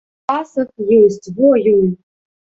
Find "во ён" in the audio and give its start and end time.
1.37-1.85